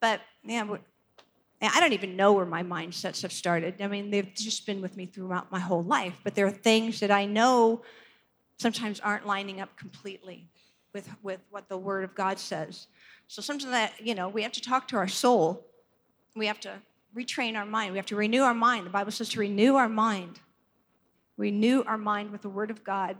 [0.00, 0.78] But man,
[1.60, 3.80] I don't even know where my mindsets have started.
[3.80, 6.20] I mean, they've just been with me throughout my whole life.
[6.22, 7.82] But there are things that I know
[8.58, 10.48] sometimes aren't lining up completely
[10.92, 12.86] with, with what the Word of God says.
[13.28, 15.66] So sometimes that, you know, we have to talk to our soul.
[16.36, 16.74] We have to
[17.16, 17.92] retrain our mind.
[17.92, 18.86] We have to renew our mind.
[18.86, 20.40] The Bible says to renew our mind
[21.36, 23.16] renew our mind with the Word of God,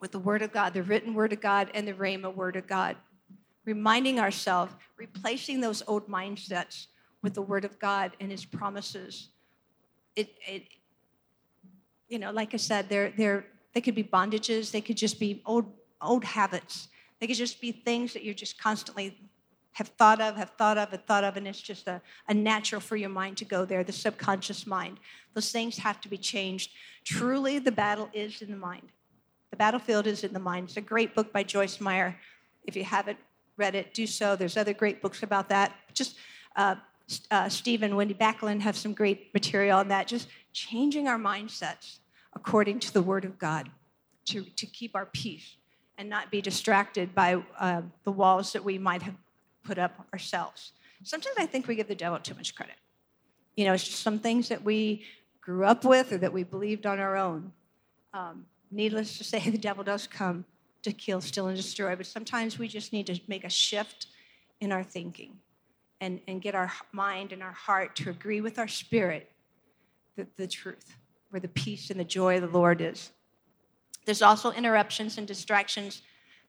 [0.00, 2.66] with the Word of God, the written Word of God, and the Rhema Word of
[2.66, 2.96] God.
[3.64, 6.86] Reminding ourselves, replacing those old mindsets
[7.22, 9.28] with the Word of God and His promises.
[10.16, 10.62] It, it
[12.08, 15.42] you know, like I said, they're, they're, they could be bondages, they could just be
[15.46, 16.88] old, old habits,
[17.20, 19.16] they could just be things that you're just constantly
[19.72, 22.80] have thought of, have thought of, have thought of, and it's just a, a natural
[22.80, 24.98] for your mind to go there, the subconscious mind.
[25.34, 26.72] Those things have to be changed.
[27.04, 28.88] Truly, the battle is in the mind.
[29.50, 30.68] The battlefield is in the mind.
[30.68, 32.16] It's a great book by Joyce Meyer.
[32.64, 33.18] If you haven't
[33.56, 34.36] read it, do so.
[34.36, 35.72] There's other great books about that.
[35.94, 36.16] Just
[36.56, 36.76] uh,
[37.30, 40.06] uh, Steve and Wendy Backlund have some great material on that.
[40.06, 41.98] Just changing our mindsets
[42.34, 43.70] according to the Word of God
[44.26, 45.56] to, to keep our peace
[45.98, 49.14] and not be distracted by uh, the walls that we might have
[49.62, 50.72] put up ourselves.
[51.04, 52.76] Sometimes I think we give the devil too much credit.
[53.56, 55.04] You know, it's just some things that we
[55.40, 57.52] grew up with or that we believed on our own.
[58.14, 60.44] Um, needless to say, the devil does come
[60.82, 64.06] to kill, steal, and destroy, but sometimes we just need to make a shift
[64.60, 65.36] in our thinking
[66.00, 69.30] and, and get our mind and our heart to agree with our spirit
[70.16, 70.96] the, the truth,
[71.30, 73.10] where the peace and the joy of the Lord is.
[74.04, 76.02] There's also interruptions and distractions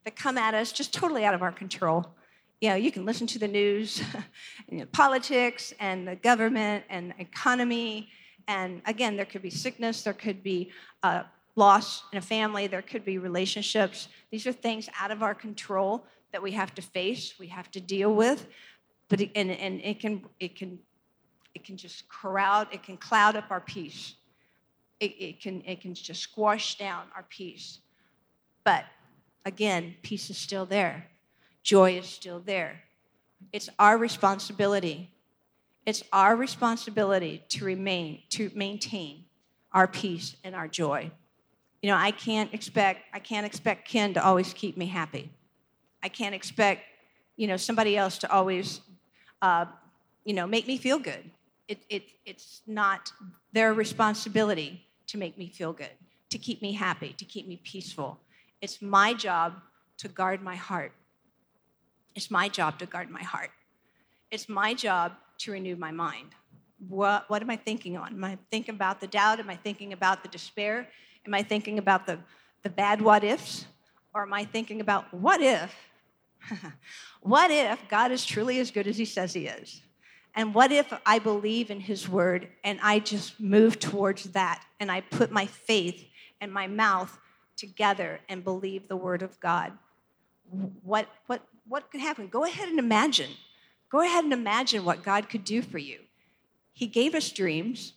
[0.03, 2.13] that come at us just totally out of our control
[2.63, 4.01] you know, you can listen to the news,
[4.71, 8.07] you know, politics and the government and economy.
[8.47, 10.71] And again, there could be sickness, there could be
[11.03, 11.23] uh,
[11.57, 14.07] loss in a family, there could be relationships.
[14.31, 17.81] These are things out of our control that we have to face, we have to
[17.81, 18.47] deal with.
[19.09, 20.79] But and, and it can it can
[21.53, 24.15] it can just crowd, it can cloud up our peace.
[25.03, 27.79] It, it can it can just squash down our peace.
[28.63, 28.85] But
[29.45, 31.09] again, peace is still there
[31.63, 32.83] joy is still there.
[33.51, 35.09] It's our responsibility.
[35.85, 39.25] It's our responsibility to remain, to maintain
[39.71, 41.11] our peace and our joy.
[41.81, 45.31] You know, I can't expect, I can't expect Ken to always keep me happy.
[46.01, 46.83] I can't expect,
[47.35, 48.81] you know, somebody else to always,
[49.41, 49.65] uh,
[50.23, 51.29] you know, make me feel good.
[51.67, 53.11] It, it, it's not
[53.53, 55.91] their responsibility to make me feel good,
[56.29, 58.19] to keep me happy, to keep me peaceful.
[58.61, 59.53] It's my job
[59.97, 60.93] to guard my heart.
[62.15, 63.51] It's my job to guard my heart.
[64.31, 66.29] It's my job to renew my mind.
[66.87, 68.13] What, what am I thinking on?
[68.13, 69.39] Am I thinking about the doubt?
[69.39, 70.87] Am I thinking about the despair?
[71.25, 72.19] Am I thinking about the,
[72.63, 73.65] the bad what ifs?
[74.13, 75.73] Or am I thinking about what if?
[77.21, 79.81] what if God is truly as good as he says he is?
[80.35, 84.91] And what if I believe in his word and I just move towards that and
[84.91, 86.07] I put my faith
[86.41, 87.19] and my mouth
[87.55, 89.73] together and believe the word of God?
[90.81, 92.27] What, what, what could happen?
[92.27, 93.29] Go ahead and imagine.
[93.89, 95.99] Go ahead and imagine what God could do for you.
[96.73, 97.93] He gave us dreams.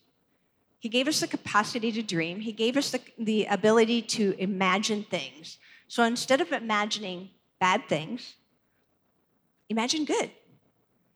[0.79, 2.41] He gave us the capacity to dream.
[2.41, 5.57] He gave us the, the ability to imagine things.
[5.89, 8.35] So instead of imagining bad things,
[9.71, 10.31] imagine good.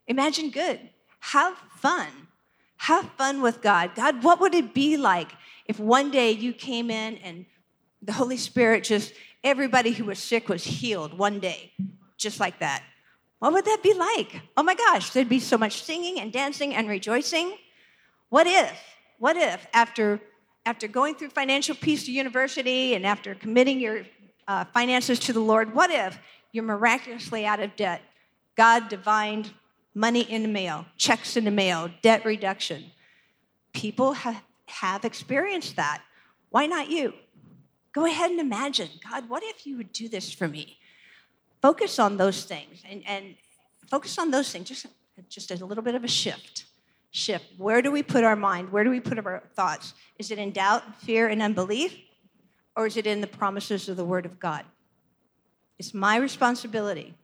[0.06, 0.80] Imagine good
[1.20, 2.08] have fun.
[2.78, 3.94] Have fun with God.
[3.94, 5.30] God, what would it be like
[5.66, 7.46] if one day you came in and
[8.02, 9.12] the Holy Spirit just,
[9.44, 11.72] everybody who was sick was healed one day,
[12.16, 12.82] just like that?
[13.38, 14.40] What would that be like?
[14.56, 17.56] Oh my gosh, there'd be so much singing and dancing and rejoicing.
[18.28, 18.78] What if,
[19.18, 20.20] what if after,
[20.64, 24.02] after going through Financial Peace to University and after committing your
[24.48, 26.18] uh, finances to the Lord, what if
[26.52, 28.02] you're miraculously out of debt?
[28.56, 29.50] God divined
[29.94, 32.84] money in the mail, checks in the mail, debt reduction.
[33.72, 36.02] People have, have experienced that.
[36.50, 37.14] Why not you?
[37.92, 40.78] Go ahead and imagine God, what if you would do this for me?
[41.60, 43.34] Focus on those things and, and
[43.88, 44.86] focus on those things, just,
[45.28, 46.64] just a little bit of a shift.
[47.10, 47.44] Shift.
[47.58, 48.70] Where do we put our mind?
[48.70, 49.94] Where do we put our thoughts?
[50.18, 51.96] Is it in doubt, fear, and unbelief?
[52.76, 54.64] Or is it in the promises of the Word of God?
[55.78, 57.14] It's my responsibility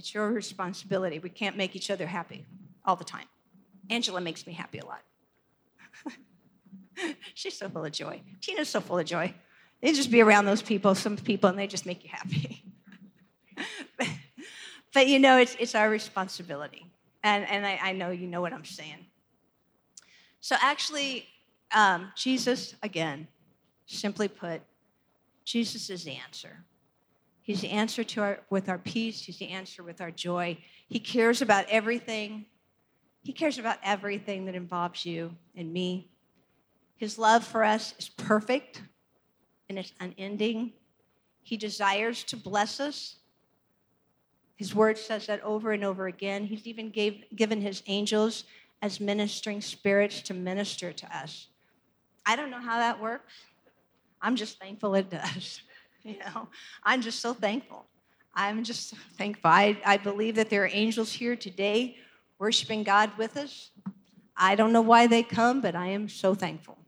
[0.00, 1.18] it's your responsibility.
[1.18, 2.46] We can't make each other happy
[2.86, 3.26] all the time.
[3.90, 5.02] Angela makes me happy a lot.
[7.34, 8.22] She's so full of joy.
[8.40, 9.34] Tina's so full of joy.
[9.82, 12.64] They just be around those people, some people, and they just make you happy.
[13.98, 14.08] but,
[14.94, 16.86] but, you know, it's, it's our responsibility.
[17.22, 19.04] And, and I, I know you know what I'm saying.
[20.40, 21.26] So, actually,
[21.74, 23.28] um, Jesus, again,
[23.84, 24.62] simply put,
[25.44, 26.64] Jesus is the answer.
[27.50, 29.24] He's the answer to our, with our peace.
[29.24, 30.56] He's the answer with our joy.
[30.88, 32.46] He cares about everything.
[33.24, 36.12] He cares about everything that involves you and me.
[36.96, 38.82] His love for us is perfect
[39.68, 40.74] and it's unending.
[41.42, 43.16] He desires to bless us.
[44.54, 46.44] His word says that over and over again.
[46.44, 48.44] He's even gave, given his angels
[48.80, 51.48] as ministering spirits to minister to us.
[52.24, 53.32] I don't know how that works.
[54.22, 55.62] I'm just thankful it does.
[56.04, 56.48] You know,
[56.82, 57.86] I'm just so thankful.
[58.34, 59.50] I'm just so thankful.
[59.50, 61.96] I, I believe that there are angels here today
[62.38, 63.70] worshiping God with us.
[64.36, 66.78] I don't know why they come, but I am so thankful.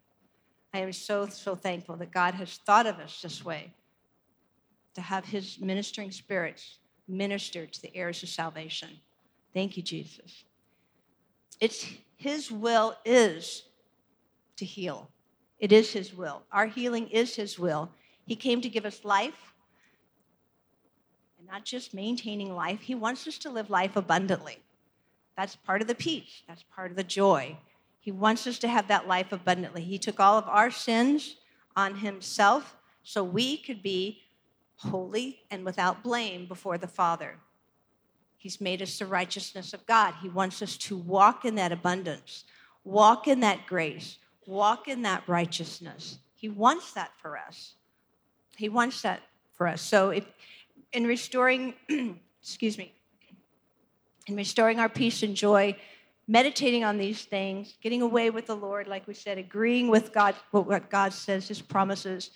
[0.72, 3.75] I am so, so thankful that God has thought of us this way
[4.94, 8.88] to have his ministering spirits minister to the heirs of salvation.
[9.53, 10.44] Thank you, Jesus.
[11.61, 13.64] It's his will is
[14.57, 15.11] to heal.
[15.59, 16.42] It is his will.
[16.51, 17.90] Our healing is his will.
[18.27, 19.55] He came to give us life,
[21.39, 24.59] and not just maintaining life, He wants us to live life abundantly.
[25.37, 27.57] That's part of the peace, that's part of the joy.
[28.01, 29.83] He wants us to have that life abundantly.
[29.83, 31.37] He took all of our sins
[31.77, 34.23] on Himself so we could be
[34.77, 37.37] holy and without blame before the Father.
[38.37, 40.15] He's made us the righteousness of God.
[40.21, 42.45] He wants us to walk in that abundance,
[42.83, 46.19] walk in that grace, walk in that righteousness.
[46.35, 47.75] He wants that for us.
[48.57, 49.23] He wants that
[49.55, 49.81] for us.
[49.81, 50.25] So if
[50.93, 51.75] in restoring,
[52.43, 52.93] excuse me,
[54.27, 55.77] in restoring our peace and joy,
[56.29, 60.35] meditating on these things, getting away with the Lord, like we said, agreeing with God,
[60.51, 62.31] what God says, His promises,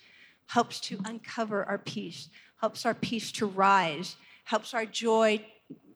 [0.47, 5.45] helps to uncover our peace, helps our peace to rise, helps our joy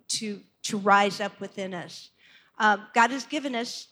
[0.10, 2.10] to, to rise up within us.
[2.60, 3.88] Uh, God has given us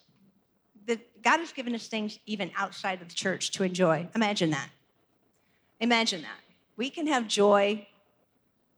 [0.85, 4.07] the, God has given us things even outside of the church to enjoy.
[4.15, 4.69] Imagine that.
[5.79, 6.39] Imagine that.
[6.75, 7.87] We can have joy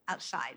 [0.07, 0.55] outside.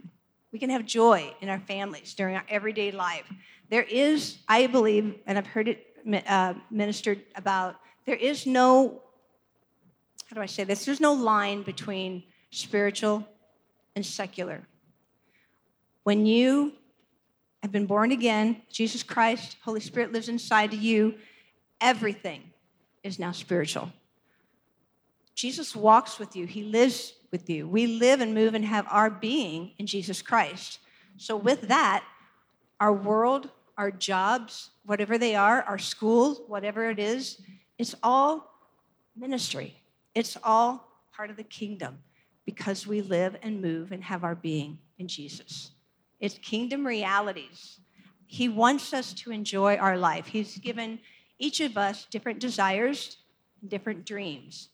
[0.53, 3.24] We can have joy in our families during our everyday life.
[3.70, 5.86] There is, I believe, and I've heard it
[6.26, 7.76] uh, ministered about,
[8.07, 9.03] there is no,
[10.26, 10.84] how do I say this?
[10.84, 13.26] There's no line between spiritual
[13.97, 14.66] and secular.
[16.05, 16.74] When you
[17.62, 21.14] have been born again, Jesus Christ, Holy Spirit lives inside of you,
[21.80, 22.53] everything
[23.03, 23.90] is now spiritual.
[25.35, 27.68] Jesus walks with you, He lives with you.
[27.68, 30.78] We live and move and have our being in Jesus Christ.
[31.16, 32.05] So, with that,
[32.80, 37.41] our world, our jobs, whatever they are, our school, whatever it is,
[37.78, 38.53] it's all
[39.16, 39.74] ministry.
[40.14, 41.99] It's all part of the kingdom
[42.45, 45.70] because we live and move and have our being in Jesus.
[46.20, 47.80] It's kingdom realities.
[48.26, 50.26] He wants us to enjoy our life.
[50.26, 51.01] He's given
[51.39, 53.18] each of us different desires
[53.68, 54.68] different dreams.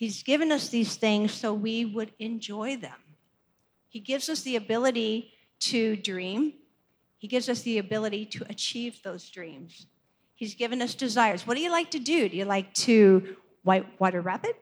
[0.00, 2.96] He's given us these things so we would enjoy them.
[3.90, 5.34] He gives us the ability
[5.72, 6.54] to dream,
[7.18, 9.88] He gives us the ability to achieve those dreams.
[10.36, 11.46] He's given us desires.
[11.46, 12.30] What do you like to do?
[12.30, 14.54] Do you like to white water rapid?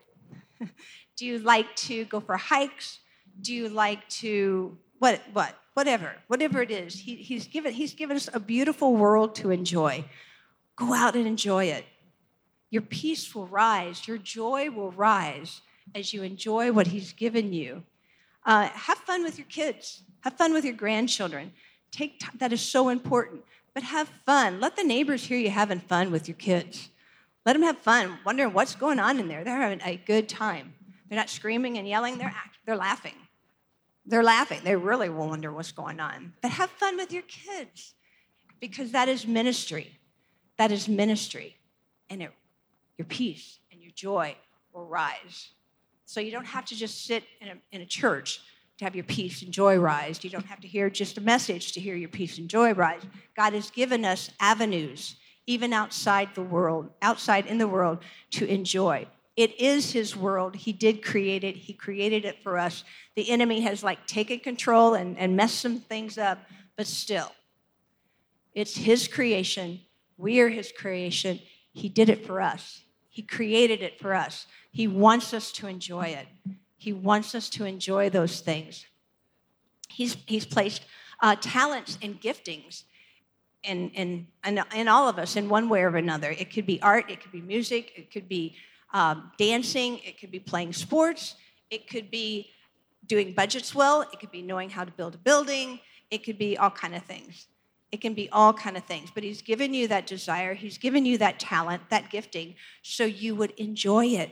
[1.17, 2.99] do you like to go for hikes?
[3.41, 6.99] Do you like to what what whatever whatever it is?
[6.99, 10.05] He, he's given he's given us a beautiful world to enjoy.
[10.75, 11.85] Go out and enjoy it.
[12.71, 14.07] Your peace will rise.
[14.07, 15.63] Your joy will rise
[15.95, 17.83] as you enjoy what he's given you.
[18.45, 20.03] Uh, have fun with your kids.
[20.21, 21.53] Have fun with your grandchildren.
[21.91, 22.37] Take time.
[22.39, 23.43] That is so important.
[23.75, 24.61] But have fun.
[24.61, 26.91] Let the neighbors hear you having fun with your kids.
[27.47, 29.45] Let them have fun, wondering what's going on in there.
[29.45, 30.75] They're having a good time.
[31.09, 32.35] They're not screaming and yelling, they're,
[32.67, 33.15] they're laughing.
[34.05, 34.61] They're laughing.
[34.65, 36.33] They really will wonder what's going on.
[36.41, 37.95] But have fun with your kids
[38.61, 39.99] because that is ministry.
[40.57, 41.57] That is ministry.
[42.11, 42.33] And it,
[42.99, 44.37] your peace and your joy
[44.75, 45.51] will rise.
[46.05, 48.41] So you don't have to just sit in a, in a church
[48.79, 50.23] to have your peace and joy rise.
[50.23, 53.03] You don't have to hear just a message to hear your peace and joy rise.
[53.37, 57.99] God has given us avenues, even outside the world, outside in the world,
[58.33, 59.07] to enjoy.
[59.37, 60.57] It is His world.
[60.57, 62.85] He did create it, He created it for us.
[63.15, 66.39] The enemy has like taken control and, and messed some things up,
[66.77, 67.33] but still,
[68.55, 69.81] it's His creation.
[70.17, 71.41] We are His creation.
[71.73, 72.83] He did it for us,
[73.19, 74.47] He created it for us.
[74.71, 76.29] He wants us to enjoy it.
[76.77, 78.87] He wants us to enjoy those things.
[79.89, 80.83] He's, he's placed
[81.21, 82.85] uh, talents and giftings
[83.65, 86.31] in, in, in, in, all of us in one way or another.
[86.31, 88.55] It could be art, it could be music, it could be
[88.95, 91.35] um, dancing, it could be playing sports,
[91.73, 92.51] it could be
[93.09, 95.81] doing budgets well, it could be knowing how to build a building,
[96.13, 97.49] it could be all kind of things.
[97.91, 101.07] It can be all kind of things, but he's given you that desire, he's given
[101.07, 104.31] you that talent, that gifting, so you would enjoy it,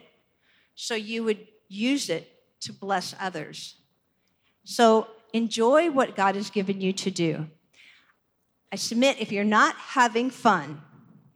[0.75, 2.31] so you would use it
[2.61, 3.77] to bless others.
[4.65, 7.47] So enjoy what God has given you to do.
[8.73, 10.83] I submit if you're not having fun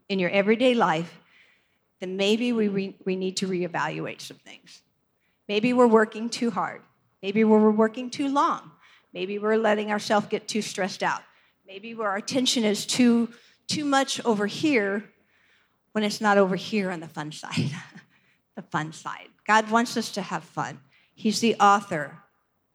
[0.09, 1.21] in your everyday life,
[2.01, 4.83] then maybe we, re- we need to reevaluate some things.
[5.49, 6.83] Maybe we're working too hard.
[7.23, 8.71] Maybe we're working too long.
[9.13, 11.23] Maybe we're letting ourselves get too stressed out.
[11.71, 13.29] Maybe where our attention is too,
[13.69, 15.05] too much over here
[15.93, 17.71] when it's not over here on the fun side.
[18.57, 19.29] the fun side.
[19.47, 20.81] God wants us to have fun.
[21.15, 22.19] He's the author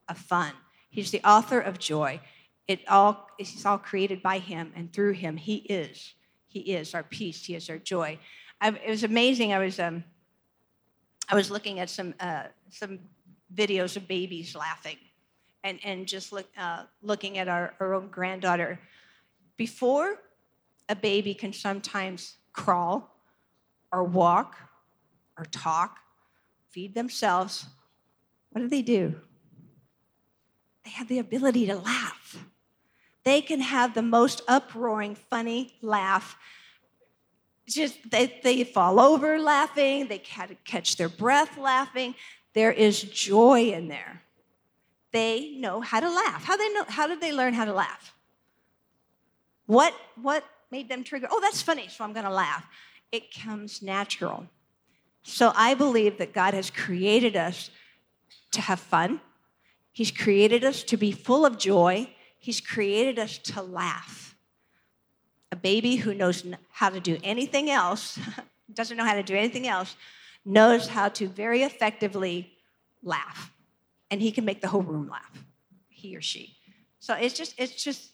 [0.08, 0.54] of fun.
[0.89, 2.22] He's the author of joy.
[2.70, 5.36] It all is all created by him and through him.
[5.36, 6.14] He is.
[6.48, 7.43] He is our peace.
[7.43, 8.18] He is our joy.
[8.62, 9.52] I, it was amazing.
[9.52, 10.06] I was um,
[11.28, 13.00] I was looking at some uh, some
[13.54, 15.00] videos of babies laughing,
[15.66, 18.80] and and just look, uh, looking at our, our own granddaughter.
[19.57, 20.20] Before
[20.88, 23.20] a baby can sometimes crawl,
[23.91, 24.55] or walk,
[25.38, 25.97] or talk,
[26.70, 27.66] feed themselves,
[28.51, 29.16] what do they do?
[30.84, 32.45] They have the ability to laugh.
[33.24, 36.38] They can have the most uproaring, funny laugh.
[37.68, 42.13] Just they, they fall over laughing, they catch their breath laughing.
[42.53, 44.22] There is joy in there.
[45.16, 46.43] They know how to laugh.
[46.43, 48.13] How they know how did they learn how to laugh?
[49.66, 51.30] What what made them trigger?
[51.32, 52.66] Oh, that's funny, so I'm gonna laugh.
[53.13, 54.45] It comes natural.
[55.24, 57.70] So I believe that God has created us
[58.51, 59.22] to have fun.
[59.93, 62.09] He's created us to be full of joy.
[62.38, 64.36] He's created us to laugh.
[65.49, 66.43] A baby who knows
[66.74, 68.20] how to do anything else,
[68.74, 69.95] doesn't know how to do anything else,
[70.43, 72.51] knows how to very effectively
[73.01, 73.55] laugh.
[74.12, 75.43] And he can make the whole room laugh,
[75.89, 76.58] he or she.
[76.99, 78.12] So it's just, it's just,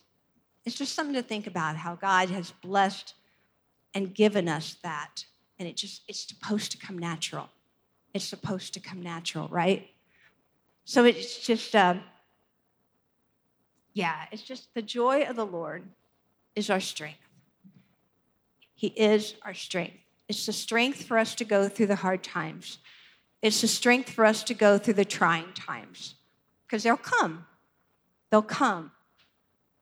[0.64, 3.14] it's just something to think about how God has blessed
[3.94, 5.24] and given us that.
[5.58, 7.48] And it just, it's supposed to come natural.
[8.14, 9.88] It's supposed to come natural, right?
[10.84, 11.94] So it's just, uh,
[13.94, 15.84] yeah, it's just the joy of the Lord
[16.54, 17.18] is our strength.
[18.74, 19.96] He is our strength.
[20.28, 22.78] It's the strength for us to go through the hard times.
[23.42, 26.14] It's the strength for us to go through the trying times
[26.66, 27.46] because they'll come.
[28.30, 28.92] They'll come.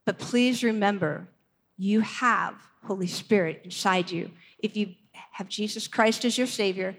[0.04, 1.28] But please remember,
[1.76, 2.54] you have
[2.84, 4.30] Holy Spirit inside you.
[4.58, 4.94] If you
[5.32, 6.96] have Jesus Christ as your Savior,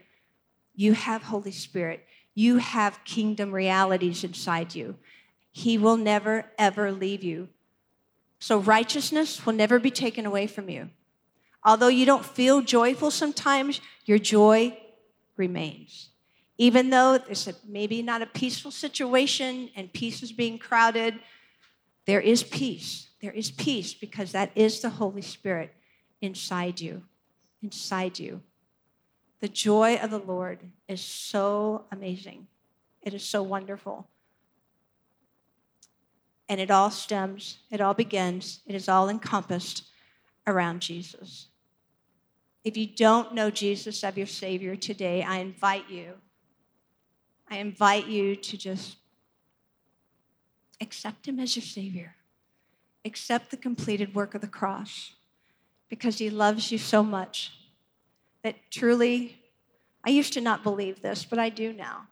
[0.76, 4.96] you have Holy Spirit you have kingdom realities inside you.
[5.52, 7.50] He will never, ever leave you.
[8.40, 10.90] So righteousness will never be taken away from you.
[11.64, 14.78] Although you don't feel joyful sometimes, your joy
[15.36, 16.10] remains.
[16.62, 21.16] Even though it's a, maybe not a peaceful situation and peace is being crowded,
[22.06, 23.10] there is peace.
[23.20, 25.74] There is peace because that is the Holy Spirit
[26.22, 27.02] inside you.
[27.64, 28.44] Inside you.
[29.40, 32.46] The joy of the Lord is so amazing.
[33.02, 34.08] It is so wonderful.
[36.48, 39.86] And it all stems, it all begins, it is all encompassed
[40.46, 41.48] around Jesus.
[42.64, 46.18] If you don't know Jesus as your Savior today, I invite you.
[47.52, 48.96] I invite you to just
[50.80, 52.16] accept Him as your Savior.
[53.04, 55.16] Accept the completed work of the cross
[55.90, 57.52] because He loves you so much
[58.44, 59.38] that truly,
[60.06, 62.08] I used to not believe this, but I do now.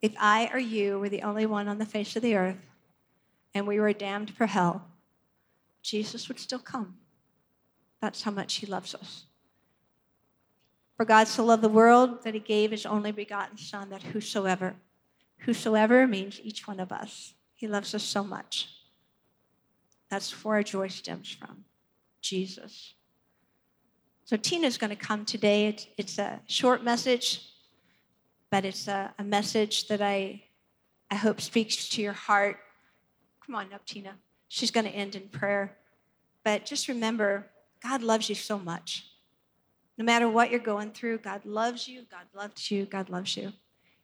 [0.00, 2.70] If I or you were the only one on the face of the earth
[3.52, 4.86] and we were damned for hell,
[5.82, 6.94] Jesus would still come.
[8.00, 9.25] That's how much He loves us.
[10.96, 14.76] For God so loved the world that He gave His only begotten Son, that whosoever,
[15.38, 18.68] whosoever means each one of us, He loves us so much.
[20.08, 21.64] That's where our joy stems from
[22.20, 22.94] Jesus.
[24.24, 25.66] So Tina's going to come today.
[25.68, 27.42] It's, it's a short message,
[28.50, 30.42] but it's a, a, message that I,
[31.10, 32.58] I hope speaks to your heart.
[33.44, 34.14] Come on up, Tina.
[34.48, 35.76] She's going to end in prayer.
[36.42, 37.46] But just remember,
[37.82, 39.06] God loves you so much.
[39.98, 43.52] No matter what you're going through, God loves you, God loves you, God loves you.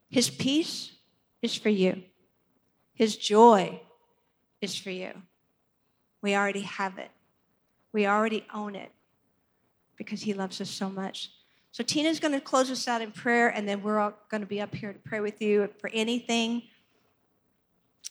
[0.08, 0.92] His peace
[1.42, 2.02] is for you,
[2.94, 3.80] His joy
[4.60, 5.12] is for you.
[6.22, 7.10] We already have it,
[7.92, 8.90] we already own it
[9.96, 11.30] because He loves us so much.
[11.72, 14.46] So, Tina's going to close us out in prayer, and then we're all going to
[14.46, 16.64] be up here to pray with you for anything.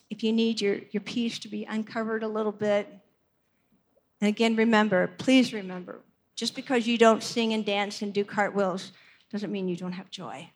[0.10, 2.88] If you need your, your peace to be uncovered a little bit.
[4.20, 6.02] And again, remember, please remember,
[6.42, 8.94] just because you don't sing and dance and do cartwheels
[9.32, 10.50] doesn't mean you don't have joy.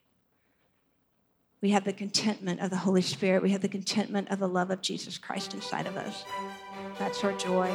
[1.62, 3.44] We have the contentment of the Holy Spirit.
[3.44, 6.26] We have the contentment of the love of Jesus Christ inside of us.
[6.98, 7.72] That's our joy.